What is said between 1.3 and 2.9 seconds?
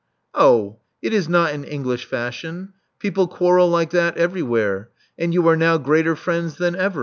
an English fashion.